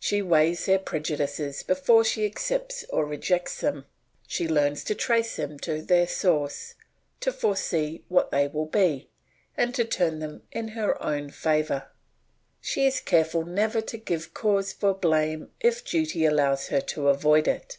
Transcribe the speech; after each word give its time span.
She 0.00 0.22
weighs 0.22 0.64
their 0.64 0.78
prejudices 0.78 1.62
before 1.62 2.02
she 2.02 2.24
accepts 2.24 2.84
or 2.88 3.04
rejects 3.04 3.60
them; 3.60 3.84
she 4.26 4.48
learns 4.48 4.82
to 4.84 4.94
trace 4.94 5.36
them 5.36 5.58
to 5.58 5.82
their 5.82 6.06
source, 6.06 6.74
to 7.20 7.30
foresee 7.30 8.02
what 8.08 8.30
they 8.30 8.48
will 8.48 8.64
be, 8.64 9.10
and 9.58 9.74
to 9.74 9.84
turn 9.84 10.20
them 10.20 10.40
in 10.52 10.68
her 10.68 10.98
own 11.02 11.28
favour; 11.28 11.90
she 12.62 12.86
is 12.86 12.98
careful 12.98 13.44
never 13.44 13.82
to 13.82 13.98
give 13.98 14.32
cause 14.32 14.72
for 14.72 14.94
blame 14.94 15.50
if 15.60 15.84
duty 15.84 16.24
allows 16.24 16.68
her 16.68 16.80
to 16.80 17.08
avoid 17.08 17.46
it. 17.46 17.76